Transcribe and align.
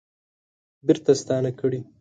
بیرته 0.87 1.11
ستانه 1.21 1.51
کړي 1.59 1.79